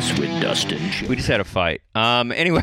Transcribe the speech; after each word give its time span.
this 0.00 0.18
with 0.18 0.30
Dustin. 0.40 0.80
We 1.08 1.16
just 1.16 1.28
had 1.28 1.40
a 1.40 1.44
fight. 1.44 1.82
Um. 1.94 2.32
Anyway. 2.32 2.62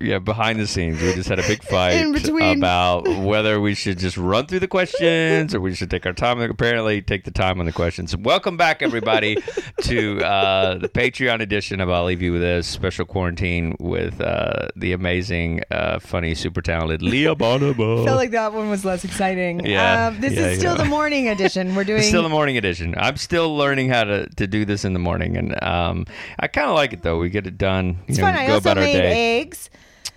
Yeah, 0.00 0.18
behind 0.18 0.58
the 0.58 0.66
scenes, 0.66 1.00
we 1.02 1.12
just 1.14 1.28
had 1.28 1.38
a 1.38 1.42
big 1.46 1.62
fight 1.70 1.92
In 1.92 2.12
between. 2.12 2.58
about 2.58 3.06
whether 3.22 3.60
we 3.60 3.74
should 3.74 3.98
just 3.98 4.16
run 4.16 4.46
through 4.46 4.60
the 4.60 4.68
questions 4.68 5.54
or 5.54 5.60
we 5.60 5.74
should 5.74 5.90
take 5.90 6.06
our 6.06 6.12
time. 6.14 6.40
Apparently, 6.40 7.02
take 7.02 7.24
the 7.24 7.30
time 7.30 7.60
on 7.60 7.66
the 7.66 7.72
questions. 7.72 8.16
Welcome 8.16 8.56
back, 8.56 8.80
everybody, 8.82 9.36
to 9.82 10.24
uh, 10.24 10.78
the 10.78 10.88
Patreon 10.88 11.40
edition 11.40 11.80
of 11.80 11.90
I'll 11.90 12.04
Leave 12.04 12.22
You 12.22 12.32
with 12.32 12.40
This 12.40 12.66
special 12.66 13.04
quarantine 13.04 13.76
with 13.78 14.20
uh, 14.20 14.68
the 14.74 14.92
amazing, 14.92 15.62
uh, 15.70 15.98
funny, 15.98 16.34
super 16.34 16.62
talented 16.62 17.02
Leah 17.02 17.34
Bonaba. 17.34 18.04
felt 18.04 18.16
like 18.16 18.30
that 18.30 18.52
one 18.54 18.70
was 18.70 18.84
less 18.84 19.04
exciting. 19.04 19.64
Yeah, 19.66 20.06
Um, 20.06 20.20
this 20.20 20.32
yeah, 20.32 20.46
is 20.46 20.58
still 20.58 20.76
yeah. 20.76 20.82
the 20.82 20.88
morning 20.88 21.28
edition. 21.28 21.74
We're 21.74 21.84
doing. 21.84 21.98
It's 21.98 22.08
still 22.08 22.22
the 22.22 22.28
morning 22.30 22.56
edition. 22.56 22.94
I'm 22.96 23.16
still 23.18 23.54
learning 23.54 23.90
how 23.90 24.04
to, 24.04 24.26
to 24.36 24.46
do 24.46 24.64
this 24.64 24.84
in 24.86 24.94
the 24.94 24.98
morning, 24.98 25.36
and 25.36 25.62
um, 25.62 26.06
I 26.38 26.46
kind 26.46 26.68
of 26.70 26.74
like 26.74 26.94
it 26.94 27.02
though. 27.02 27.18
We 27.18 27.28
get 27.28 27.46
it 27.46 27.58
done. 27.58 27.98
You 28.08 28.14
know, 28.16 28.22
fun. 28.22 28.34
I 28.34 28.46
also 28.46 28.58
about 28.58 28.78
our 28.78 28.84
made 28.84 28.92
day. 28.94 29.40
eggs. 29.40 29.68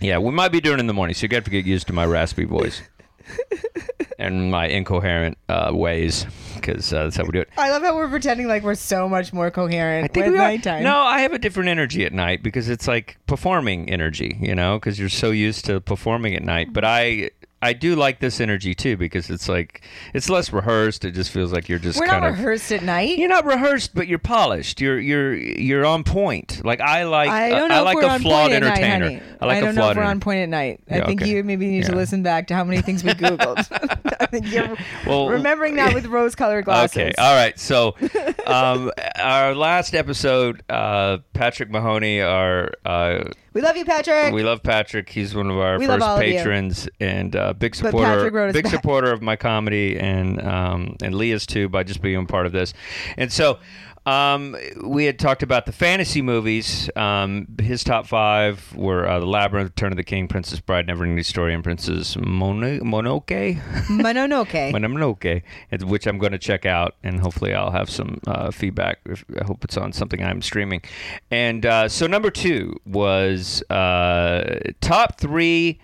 Yeah, 0.00 0.18
we 0.18 0.30
might 0.30 0.52
be 0.52 0.60
doing 0.60 0.78
it 0.78 0.80
in 0.80 0.86
the 0.86 0.94
morning, 0.94 1.14
so 1.14 1.22
you 1.22 1.28
got 1.28 1.44
to 1.44 1.50
get 1.50 1.64
used 1.64 1.86
to 1.88 1.92
my 1.92 2.06
raspy 2.06 2.44
voice 2.44 2.82
and 4.18 4.50
my 4.50 4.66
incoherent 4.66 5.36
uh, 5.48 5.70
ways, 5.74 6.24
because 6.54 6.92
uh, 6.92 7.04
that's 7.04 7.16
how 7.16 7.24
we 7.24 7.30
do 7.30 7.40
it. 7.40 7.48
I 7.56 7.70
love 7.70 7.82
how 7.82 7.96
we're 7.96 8.08
pretending 8.08 8.46
like 8.46 8.62
we're 8.62 8.74
so 8.76 9.08
much 9.08 9.32
more 9.32 9.50
coherent 9.50 10.04
I 10.04 10.08
think 10.08 10.26
are. 10.26 10.30
nighttime. 10.30 10.82
No, 10.84 10.98
I 10.98 11.20
have 11.20 11.32
a 11.32 11.38
different 11.38 11.68
energy 11.68 12.04
at 12.04 12.12
night 12.12 12.42
because 12.42 12.68
it's 12.68 12.86
like 12.86 13.18
performing 13.26 13.90
energy, 13.90 14.38
you 14.40 14.54
know, 14.54 14.78
because 14.78 14.98
you're 14.98 15.08
so 15.08 15.30
used 15.30 15.64
to 15.66 15.80
performing 15.80 16.34
at 16.34 16.42
night. 16.42 16.72
But 16.72 16.84
I. 16.84 17.30
I 17.60 17.72
do 17.72 17.96
like 17.96 18.20
this 18.20 18.40
energy 18.40 18.74
too 18.74 18.96
because 18.96 19.30
it's 19.30 19.48
like 19.48 19.82
it's 20.14 20.28
less 20.30 20.52
rehearsed. 20.52 21.04
It 21.04 21.12
just 21.12 21.30
feels 21.32 21.52
like 21.52 21.68
you're 21.68 21.78
just 21.80 21.98
we're 21.98 22.06
kind 22.06 22.22
not 22.22 22.30
of 22.30 22.36
rehearsed 22.36 22.70
at 22.70 22.82
night. 22.82 23.18
You're 23.18 23.28
not 23.28 23.44
rehearsed, 23.44 23.94
but 23.94 24.06
you're 24.06 24.18
polished. 24.20 24.80
You're 24.80 24.98
you're 25.00 25.34
you're 25.34 25.84
on 25.84 26.04
point. 26.04 26.64
Like 26.64 26.80
I 26.80 27.04
like 27.04 27.30
I 27.30 27.48
don't 27.50 27.68
know 27.68 27.74
I 27.76 27.80
like 27.80 27.98
a 28.02 28.18
flawed 28.20 28.50
night, 28.50 28.62
entertainer. 28.62 29.04
honey. 29.06 29.22
I 29.40 29.46
like 29.46 29.60
don't 29.60 29.70
a 29.70 29.72
know 29.72 29.90
if 29.90 29.96
we're 29.96 30.02
on 30.04 30.20
point 30.20 30.38
at 30.40 30.48
night. 30.48 30.80
I 30.90 30.98
Yeah, 30.98 31.06
think 31.06 31.22
okay. 31.22 31.30
you 31.30 31.42
maybe 31.44 31.66
need 31.66 31.84
to 31.86 31.94
listen 31.96 32.22
back 32.22 32.46
to 32.48 32.54
how 32.54 32.62
many 32.64 32.80
things 32.80 33.02
we 33.02 33.10
googled. 33.10 33.66
I 34.20 34.26
think 34.26 34.52
you're 34.52 34.76
Well, 35.06 35.28
remembering 35.28 35.76
that 35.76 35.94
with 35.94 36.06
rose-colored 36.06 36.64
glasses. 36.64 36.96
Okay, 36.96 37.12
all 37.18 37.34
right. 37.34 37.58
So, 37.58 37.94
um, 38.46 38.90
our 39.16 39.54
last 39.54 39.94
episode, 39.94 40.62
uh, 40.68 41.18
Patrick 41.34 41.70
Mahoney, 41.70 42.20
our 42.20 42.72
uh, 42.84 43.24
We 43.52 43.60
love 43.60 43.76
you, 43.76 43.84
Patrick. 43.84 44.32
we 44.34 44.42
love 44.42 44.62
Patrick. 44.62 45.08
He's 45.08 45.34
one 45.34 45.50
of 45.50 45.56
our 45.58 45.78
We 45.78 45.86
first 45.86 46.06
patrons 46.18 46.88
and 47.00 47.36
uh, 47.36 47.47
big 47.54 47.74
supporter, 47.74 48.06
Patrick 48.06 48.34
wrote 48.34 48.48
us 48.48 48.52
big 48.54 48.64
back. 48.64 48.72
supporter 48.72 49.12
of 49.12 49.22
my 49.22 49.36
comedy 49.36 49.98
and 49.98 50.40
um, 50.42 50.96
and 51.02 51.14
Leah's 51.14 51.46
too 51.46 51.68
by 51.68 51.82
just 51.82 52.02
being 52.02 52.26
part 52.26 52.46
of 52.46 52.52
this. 52.52 52.74
And 53.16 53.32
so. 53.32 53.58
Um, 54.06 54.56
we 54.82 55.04
had 55.04 55.18
talked 55.18 55.42
about 55.42 55.66
the 55.66 55.72
fantasy 55.72 56.22
movies. 56.22 56.88
Um, 56.96 57.46
his 57.60 57.84
top 57.84 58.06
five 58.06 58.74
were 58.74 59.06
uh, 59.06 59.20
The 59.20 59.26
Labyrinth, 59.26 59.74
Turn 59.74 59.92
of 59.92 59.98
the 59.98 60.04
King, 60.04 60.28
Princess 60.28 60.60
Bride, 60.60 60.86
Neverending 60.86 61.22
Story, 61.26 61.52
and 61.52 61.62
Princess 61.62 62.16
Mono- 62.16 62.78
Mononoke. 62.80 63.60
Mononoke. 63.88 64.72
Mononoke, 64.72 65.42
which 65.82 66.06
I'm 66.06 66.16
going 66.16 66.32
to 66.32 66.38
check 66.38 66.64
out, 66.64 66.94
and 67.02 67.20
hopefully 67.20 67.52
I'll 67.52 67.72
have 67.72 67.90
some 67.90 68.18
uh, 68.26 68.50
feedback. 68.50 69.00
If, 69.04 69.26
I 69.38 69.44
hope 69.44 69.62
it's 69.62 69.76
on 69.76 69.92
something 69.92 70.22
I'm 70.22 70.40
streaming. 70.40 70.80
And 71.30 71.66
uh, 71.66 71.90
so 71.90 72.06
number 72.06 72.30
two 72.30 72.80
was 72.86 73.62
uh, 73.68 74.58
top 74.80 75.20
three 75.20 75.80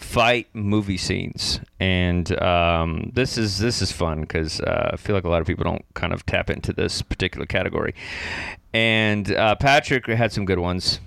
fight 0.00 0.48
movie 0.54 0.96
scenes, 0.96 1.60
and 1.78 2.40
um, 2.42 3.10
this 3.14 3.36
is 3.38 3.58
this 3.58 3.80
is 3.82 3.92
fun 3.92 4.22
because 4.22 4.60
uh, 4.60 4.90
I 4.94 4.96
feel 4.96 5.14
like 5.14 5.24
a 5.24 5.28
lot 5.28 5.40
of 5.40 5.46
people 5.46 5.64
don't 5.64 5.84
kind 5.94 6.12
of 6.12 6.24
tap 6.26 6.50
into 6.50 6.72
this 6.72 7.02
particular 7.02 7.46
category. 7.46 7.94
And 8.72 9.30
uh, 9.32 9.54
Patrick 9.56 10.06
had 10.06 10.32
some 10.32 10.44
good 10.44 10.58
ones. 10.58 11.00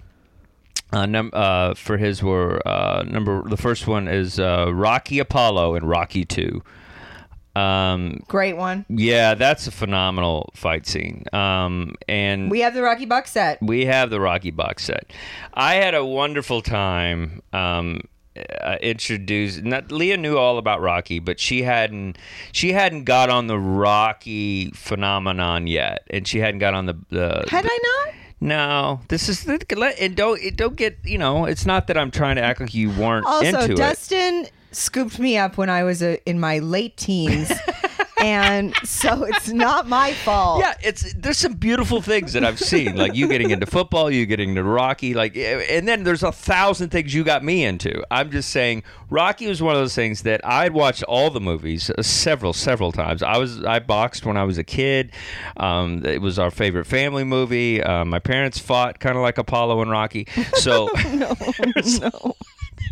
Uh, 0.92 1.08
num- 1.08 1.32
uh, 1.34 1.74
for 1.74 1.98
his 1.98 2.22
were 2.22 2.62
uh, 2.68 3.04
number 3.08 3.42
the 3.50 3.58
first 3.58 3.88
one 3.88 4.08
is 4.08 4.40
uh, 4.40 4.72
Rocky 4.72 5.18
Apollo 5.20 5.76
and 5.76 5.90
Rocky 5.90 6.24
Two. 6.24 6.62
Um, 7.56 8.24
Great 8.28 8.58
one. 8.58 8.84
yeah, 8.90 9.36
that's 9.36 9.68
a 9.68 9.72
phenomenal 9.72 10.50
fight 10.56 10.88
scene. 10.88 11.24
Um, 11.34 11.94
and 12.08 12.50
We 12.50 12.62
have 12.62 12.74
the 12.74 12.82
Rocky 12.82 13.06
box 13.06 13.32
set. 13.32 13.62
we 13.62 13.86
have 13.86 14.10
the 14.10 14.20
Rocky 14.20 14.50
box 14.52 14.86
set. 14.86 15.12
I 15.54 15.76
had 15.76 15.94
a 15.94 16.04
wonderful 16.04 16.62
time. 16.62 17.42
Um, 17.54 18.02
uh, 18.62 18.78
introduced. 18.82 19.64
Not, 19.64 19.92
Leah 19.92 20.18
knew 20.18 20.38
all 20.38 20.58
about 20.58 20.82
Rocky, 20.82 21.20
but 21.20 21.40
she 21.40 21.64
hadn't. 21.64 22.18
She 22.52 22.74
hadn't 22.74 23.04
got 23.04 23.30
on 23.30 23.48
the 23.48 23.60
Rocky 23.60 24.72
phenomenon 24.72 25.68
yet, 25.68 26.08
and 26.10 26.28
she 26.28 26.40
hadn't 26.40 26.60
got 26.60 26.74
on 26.74 26.86
the. 26.86 26.98
the 27.10 27.46
Had 27.50 27.66
I 27.68 27.80
not? 28.06 28.14
no, 28.40 29.00
this 29.08 29.30
is 29.30 29.48
and 29.48 30.16
don't 30.18 30.42
it 30.42 30.58
don't 30.58 30.76
get 30.76 30.98
you 31.06 31.18
know. 31.18 31.46
It's 31.46 31.66
not 31.66 31.88
that 31.88 31.98
I'm 31.98 32.12
trying 32.12 32.36
to 32.36 32.42
act 32.42 32.60
like 32.60 32.74
you 32.74 32.90
weren't 32.90 33.26
Also, 33.26 33.46
into 33.48 33.74
it. 33.74 33.78
Dustin 33.78 34.48
scooped 34.72 35.18
me 35.20 35.38
up 35.38 35.58
when 35.58 35.70
I 35.70 35.84
was 35.84 36.04
uh 36.04 36.18
in 36.26 36.40
my 36.40 36.60
late 36.60 36.98
teens. 36.98 37.52
and 38.24 38.74
so 38.86 39.24
it's 39.24 39.50
not 39.50 39.88
my 39.88 40.14
fault. 40.14 40.62
Yeah, 40.62 40.74
it's 40.82 41.14
there's 41.14 41.38
some 41.38 41.54
beautiful 41.54 42.02
things 42.02 42.32
that 42.34 42.46
I've 42.46 42.60
seen, 42.60 42.96
like 42.96 43.16
you 43.16 43.28
getting 43.28 43.50
into 43.50 43.66
football, 43.66 44.10
you 44.10 44.26
getting 44.26 44.50
into 44.52 44.64
Rocky, 44.64 45.14
like, 45.14 45.36
eh, 45.36 45.66
and 45.70 45.88
then 45.88 46.04
there's 46.04 46.24
a 46.24 46.32
thousand 46.32 46.90
things 46.90 47.14
you 47.14 47.26
got 47.26 47.44
me 47.44 47.66
into. 47.66 48.02
I'm 48.10 48.32
just 48.32 48.50
saying, 48.50 48.84
Rocky 49.10 49.48
was 49.48 49.62
one 49.62 49.76
of 49.76 49.82
those 49.82 49.94
things 49.94 50.22
that 50.22 50.40
I'd 50.46 50.74
watched 50.74 51.04
all 51.04 51.30
the 51.32 51.42
movies 51.42 51.90
uh, 51.90 52.02
several, 52.02 52.54
several 52.54 52.94
times. 52.94 53.22
I 53.22 53.38
was 53.38 53.64
I 53.66 53.80
boxed 53.80 54.26
when 54.26 54.38
I 54.38 54.46
was 54.46 54.58
a 54.58 54.64
kid. 54.64 55.12
Um, 55.58 56.06
it 56.06 56.22
was 56.22 56.40
our 56.40 56.50
favorite 56.50 56.86
family 56.86 57.26
movie. 57.26 57.84
Uh, 57.84 58.06
my 58.06 58.20
parents 58.20 58.58
fought 58.58 59.00
kind 59.00 59.18
of 59.18 59.22
like 59.22 59.38
Apollo 59.38 59.82
and 59.82 59.92
Rocky, 59.92 60.28
so 60.54 60.90
no, 61.14 61.36
no. 62.02 62.36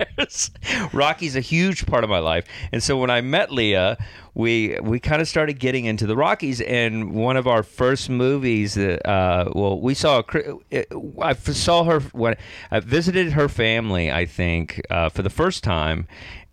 Rocky's 0.94 1.35
a 1.35 1.41
huge 1.41 1.85
part 1.85 2.03
of 2.03 2.09
my 2.09 2.19
life, 2.19 2.45
and 2.72 2.81
so 2.81 2.97
when 2.97 3.09
I 3.09 3.22
met 3.22 3.51
Leah, 3.51 3.97
we 4.34 4.78
we 4.81 5.00
kind 5.00 5.22
of 5.22 5.28
started 5.28 5.59
getting 5.59 5.85
into 5.85 6.06
the 6.07 6.16
Rockies. 6.16 6.62
And 6.62 7.13
one 7.13 7.38
of 7.38 7.47
our 7.47 7.63
first 7.63 8.09
movies 8.09 8.75
that 8.75 9.06
uh, 9.07 9.51
well, 9.53 9.79
we 9.79 9.94
saw. 9.94 10.19
A, 10.34 10.53
it- 10.69 10.91
I 11.22 11.34
saw 11.34 11.84
her 11.84 12.00
when 12.00 12.35
I 12.72 12.79
visited 12.79 13.34
her 13.34 13.47
family. 13.50 14.12
I 14.12 14.25
think 14.25 14.81
uh, 14.89 15.09
for 15.09 15.22
the 15.22 15.29
first 15.29 15.63
time. 15.63 16.07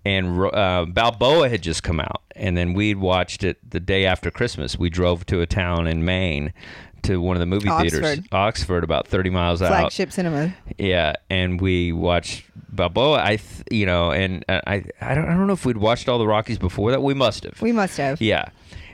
And 0.04 0.40
uh, 0.40 0.86
Balboa 0.88 1.50
had 1.50 1.60
just 1.60 1.82
come 1.82 2.00
out, 2.00 2.22
and 2.34 2.56
then 2.56 2.72
we'd 2.72 2.96
watched 2.96 3.44
it 3.44 3.58
the 3.68 3.80
day 3.80 4.06
after 4.06 4.30
Christmas. 4.30 4.78
We 4.78 4.88
drove 4.88 5.26
to 5.26 5.42
a 5.42 5.46
town 5.46 5.86
in 5.86 6.02
Maine, 6.02 6.54
to 7.02 7.20
one 7.20 7.36
of 7.36 7.40
the 7.40 7.46
movie 7.46 7.68
theaters, 7.68 8.00
Oxford. 8.04 8.28
Oxford, 8.32 8.84
about 8.84 9.06
thirty 9.08 9.30
miles 9.30 9.62
out. 9.62 9.68
Flagship 9.68 10.12
cinema. 10.12 10.54
Yeah, 10.78 11.14
and 11.30 11.60
we 11.60 11.92
watched 11.92 12.44
Balboa. 12.70 13.22
I, 13.22 13.36
th- 13.36 13.64
you 13.70 13.86
know, 13.86 14.10
and 14.10 14.44
uh, 14.48 14.60
I, 14.66 14.84
I 15.00 15.14
don't, 15.14 15.24
I 15.26 15.34
don't 15.34 15.46
know 15.46 15.52
if 15.52 15.64
we'd 15.64 15.76
watched 15.78 16.08
all 16.08 16.18
the 16.18 16.26
Rockies 16.26 16.58
before 16.58 16.90
that. 16.90 17.02
We 17.02 17.14
must 17.14 17.44
have. 17.44 17.60
We 17.62 17.72
must 17.72 17.96
have. 17.96 18.20
yeah. 18.20 18.48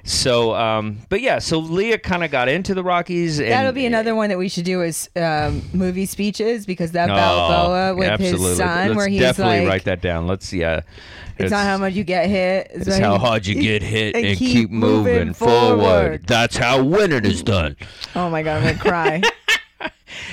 So, 0.06 0.54
um, 0.54 0.98
but 1.08 1.22
yeah, 1.22 1.38
so 1.38 1.58
Leah 1.58 1.98
kind 1.98 2.22
of 2.24 2.30
got 2.30 2.48
into 2.48 2.74
the 2.74 2.84
Rockies. 2.84 3.40
And, 3.40 3.50
That'll 3.50 3.72
be 3.72 3.86
another 3.86 4.14
one 4.14 4.28
that 4.28 4.36
we 4.36 4.50
should 4.50 4.66
do 4.66 4.82
is 4.82 5.08
um, 5.16 5.62
movie 5.72 6.04
speeches 6.04 6.66
because 6.66 6.92
that 6.92 7.08
Oh, 7.08 7.14
Balboa 7.14 7.94
with 7.94 8.08
absolutely. 8.08 8.48
his 8.50 8.56
son, 8.58 8.88
Let's 8.88 8.96
where 8.96 9.08
he's 9.08 9.20
definitely 9.20 9.60
like, 9.60 9.68
write 9.68 9.84
that 9.84 10.02
down. 10.02 10.26
Let's 10.26 10.52
yeah. 10.52 10.82
"It's 11.38 11.50
not 11.50 11.64
how 11.64 11.78
much 11.78 11.94
you 11.94 12.04
get 12.04 12.28
hit; 12.28 12.70
it's, 12.74 12.86
It's 12.86 12.98
how 12.98 13.16
hard 13.18 13.46
you 13.46 13.54
get 13.60 13.82
hit 13.82 14.14
and 14.14 14.26
and, 14.26 14.36
keep 14.38 14.52
keep, 14.52 14.70
moving, 14.70 15.14
moving 15.14 15.32
forward. 15.32 15.78
forward. 15.82 16.26
That's 16.26 16.56
how 16.58 16.82
winning 16.84 17.24
is 17.24 17.42
done. 17.42 17.74
Oh 18.14 18.28
my 18.28 18.42
god, 18.42 18.58
I'm 18.58 18.76
gonna 18.76 18.78
cry. 18.78 19.22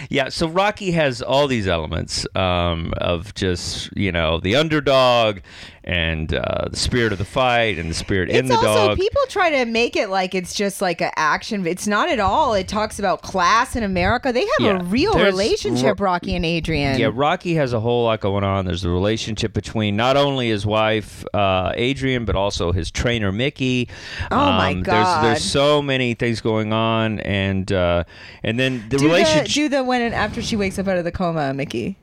Yeah, 0.09 0.29
so 0.29 0.47
Rocky 0.47 0.91
has 0.91 1.21
all 1.21 1.47
these 1.47 1.67
elements 1.67 2.25
um, 2.35 2.93
of 2.97 3.33
just 3.33 3.95
you 3.97 4.11
know 4.11 4.39
the 4.39 4.55
underdog 4.55 5.39
and 5.83 6.31
uh, 6.35 6.67
the 6.69 6.77
spirit 6.77 7.11
of 7.11 7.17
the 7.17 7.25
fight 7.25 7.79
and 7.79 7.89
the 7.89 7.93
spirit 7.95 8.29
in 8.29 8.45
the 8.45 8.53
dog. 8.53 8.63
it's 8.63 8.67
also 8.67 8.87
dog. 8.89 8.97
people 8.99 9.21
try 9.29 9.49
to 9.49 9.65
make 9.65 9.95
it 9.95 10.09
like 10.09 10.35
it's 10.35 10.53
just 10.53 10.79
like 10.79 11.01
an 11.01 11.09
action. 11.15 11.65
It's 11.65 11.87
not 11.87 12.07
at 12.07 12.19
all. 12.19 12.53
It 12.53 12.67
talks 12.67 12.99
about 12.99 13.23
class 13.23 13.75
in 13.75 13.81
America. 13.83 14.31
They 14.31 14.41
have 14.41 14.49
Yeah, 14.59 14.79
a 14.79 14.83
real 14.83 15.13
there's 15.13 15.25
relationship, 15.25 15.99
Ro- 15.99 16.05
Rocky 16.11 16.35
and 16.35 16.45
Adrian. 16.45 16.99
Yeah, 16.99 17.09
Rocky 17.11 17.55
has 17.55 17.73
a 17.73 17.79
whole 17.79 18.03
lot 18.05 18.19
going 18.19 18.43
on. 18.43 18.65
There's 18.65 18.83
the 18.83 18.91
relationship 18.91 19.53
between 19.53 19.95
not 19.95 20.17
only 20.17 20.49
his 20.49 20.67
wife 20.67 21.25
uh, 21.33 21.71
Adrian, 21.75 22.25
but 22.25 22.35
also 22.35 22.71
his 22.71 22.91
trainer 22.91 23.31
Mickey. 23.31 23.89
Oh, 24.29 24.35
my 24.35 24.73
Um, 24.73 24.83
God. 24.83 25.23
There's, 25.23 25.39
there's 25.41 25.51
so 25.51 25.81
many 25.81 26.13
things 26.13 26.41
going 26.41 26.73
on, 26.73 27.19
and 27.21 27.71
uh, 27.71 28.03
and 28.43 28.59
then 28.59 28.83
the 28.89 28.97
do 28.97 28.97
the 28.99 29.05
relationship 29.05 29.47
do 29.51 29.67
the 29.69 29.80
when 29.83 30.01
and 30.01 30.13
after 30.13 30.41
she 30.41 30.55
wakes 30.55 30.79
up 30.79 30.87
out 30.87 30.97
of 30.97 31.03
the 31.03 31.11
coma, 31.11 31.53
Mickey. 31.53 31.97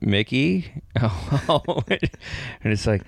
Mickey, 0.00 0.72
oh, 1.00 1.82
and 1.88 2.72
it's 2.72 2.86
like, 2.86 3.02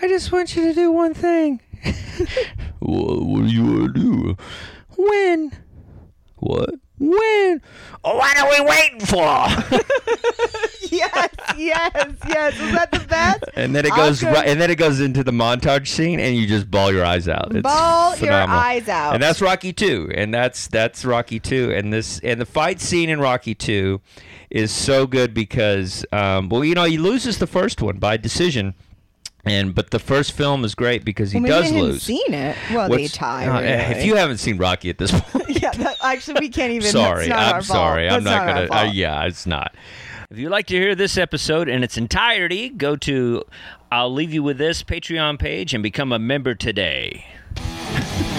I 0.00 0.08
just 0.08 0.32
want 0.32 0.56
you 0.56 0.64
to 0.64 0.74
do 0.74 0.90
one 0.90 1.14
thing. 1.14 1.60
what, 2.78 3.22
what 3.22 3.42
do 3.42 3.48
you 3.48 3.64
want 3.64 3.94
to 3.94 4.00
do? 4.00 4.36
Win. 4.96 5.52
What? 6.36 6.70
Win. 6.98 7.62
Oh, 8.04 8.16
what 8.16 8.38
are 8.38 8.50
we 8.50 8.60
waiting 8.70 9.00
for? 9.00 9.24
Yes, 11.66 11.92
yes. 12.28 12.60
Was 12.60 12.72
that 12.72 12.90
the 12.90 12.98
best? 13.00 13.44
And 13.54 13.74
then 13.74 13.84
it 13.84 13.90
goes 13.94 14.22
Oscar- 14.22 14.34
right, 14.34 14.48
and 14.48 14.60
then 14.60 14.70
it 14.70 14.76
goes 14.76 15.00
into 15.00 15.22
the 15.22 15.30
montage 15.32 15.88
scene, 15.88 16.18
and 16.20 16.34
you 16.36 16.46
just 16.46 16.70
ball 16.70 16.92
your 16.92 17.04
eyes 17.04 17.28
out. 17.28 17.54
It's 17.54 17.62
Bawl 17.62 18.16
your 18.16 18.32
eyes 18.32 18.88
out. 18.88 19.14
And 19.14 19.22
that's 19.22 19.40
Rocky 19.42 19.72
Two, 19.72 20.10
and 20.14 20.32
that's 20.32 20.66
that's 20.68 21.04
Rocky 21.04 21.38
Two, 21.40 21.72
and 21.74 21.92
this 21.92 22.18
and 22.20 22.40
the 22.40 22.46
fight 22.46 22.80
scene 22.80 23.08
in 23.10 23.20
Rocky 23.20 23.54
Two 23.54 24.00
is 24.50 24.72
so 24.72 25.06
good 25.06 25.32
because, 25.34 26.04
um, 26.12 26.48
well, 26.48 26.64
you 26.64 26.74
know, 26.74 26.84
he 26.84 26.98
loses 26.98 27.38
the 27.38 27.46
first 27.46 27.80
one 27.82 27.98
by 27.98 28.16
decision, 28.16 28.74
and 29.44 29.74
but 29.74 29.90
the 29.90 29.98
first 29.98 30.32
film 30.32 30.64
is 30.64 30.74
great 30.74 31.04
because 31.04 31.32
he 31.32 31.40
Well, 31.40 31.62
does 31.62 31.70
lose. 31.72 32.02
seen 32.02 32.32
it. 32.34 32.56
Well, 32.72 32.88
they 32.88 33.02
What's- 33.02 33.12
tie. 33.16 33.46
uh. 33.46 33.60
If 33.96 34.04
you 34.06 34.16
haven't 34.16 34.38
seen 34.38 34.56
Rocky 34.58 34.90
at 34.90 34.98
this 34.98 35.10
point, 35.20 35.48
yeah, 35.62 35.70
that, 35.72 35.96
actually, 36.02 36.40
we 36.40 36.48
can't 36.48 36.72
even. 36.72 36.90
sorry, 36.90 37.28
not 37.28 37.38
I'm 37.38 37.44
our 37.46 37.62
fault. 37.62 37.64
sorry, 37.66 38.08
I'm 38.08 38.24
That's 38.24 38.36
not 38.36 38.48
our 38.48 38.66
gonna. 38.68 38.88
Uh, 38.88 38.92
yeah, 38.92 39.24
it's 39.26 39.46
not. 39.46 39.74
If 40.30 40.38
you'd 40.38 40.50
like 40.50 40.68
to 40.68 40.76
hear 40.76 40.94
this 40.94 41.18
episode 41.18 41.68
in 41.68 41.82
its 41.82 41.96
entirety, 41.96 42.68
go 42.68 42.94
to 42.94 43.42
I'll 43.90 44.14
leave 44.14 44.32
you 44.32 44.44
with 44.44 44.58
this 44.58 44.84
Patreon 44.84 45.40
page 45.40 45.74
and 45.74 45.82
become 45.82 46.12
a 46.12 46.20
member 46.20 46.54
today. 46.54 47.26